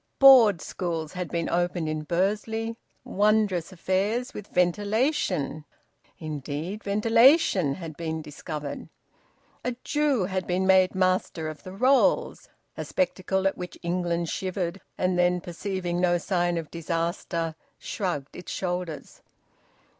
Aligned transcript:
Board 0.17 0.61
schools 0.63 1.13
had 1.13 1.29
been 1.29 1.47
opened 1.47 1.87
in 1.87 2.05
Bursley, 2.05 2.75
wondrous 3.03 3.71
affairs, 3.71 4.33
with 4.33 4.47
ventilation; 4.47 5.63
indeed 6.17 6.83
ventilation 6.83 7.75
had 7.75 7.95
been 7.95 8.19
discovered. 8.23 8.89
A 9.63 9.73
Jew 9.83 10.23
had 10.23 10.47
been 10.47 10.65
made 10.65 10.95
Master 10.95 11.47
of 11.49 11.61
the 11.61 11.73
Rolls: 11.73 12.49
a 12.75 12.83
spectacle 12.83 13.45
at 13.47 13.59
which 13.59 13.77
England 13.83 14.29
shivered, 14.29 14.81
and 14.97 15.19
then, 15.19 15.39
perceiving 15.39 16.01
no 16.01 16.17
sign 16.17 16.57
of 16.57 16.71
disaster, 16.71 17.53
shrugged 17.77 18.35
its 18.35 18.51
shoulders. 18.51 19.21